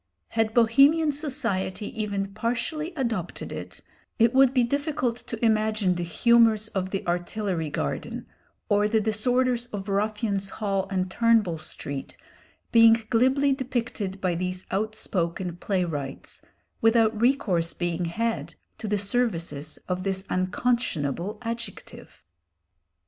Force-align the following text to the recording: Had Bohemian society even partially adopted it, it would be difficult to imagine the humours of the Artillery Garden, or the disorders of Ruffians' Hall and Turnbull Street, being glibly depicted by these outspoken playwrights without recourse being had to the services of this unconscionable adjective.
Had 0.29 0.55
Bohemian 0.55 1.11
society 1.11 1.85
even 2.01 2.33
partially 2.33 2.91
adopted 2.95 3.51
it, 3.51 3.81
it 4.17 4.33
would 4.33 4.51
be 4.51 4.63
difficult 4.63 5.15
to 5.17 5.45
imagine 5.45 5.93
the 5.93 6.01
humours 6.03 6.69
of 6.69 6.89
the 6.89 7.05
Artillery 7.05 7.69
Garden, 7.69 8.25
or 8.67 8.87
the 8.87 8.99
disorders 8.99 9.67
of 9.67 9.87
Ruffians' 9.87 10.49
Hall 10.49 10.87
and 10.89 11.11
Turnbull 11.11 11.59
Street, 11.59 12.17
being 12.71 12.97
glibly 13.11 13.53
depicted 13.53 14.19
by 14.19 14.33
these 14.33 14.65
outspoken 14.71 15.57
playwrights 15.57 16.41
without 16.81 17.21
recourse 17.21 17.73
being 17.73 18.05
had 18.05 18.55
to 18.79 18.87
the 18.87 18.97
services 18.97 19.77
of 19.87 20.01
this 20.01 20.23
unconscionable 20.31 21.37
adjective. 21.43 22.23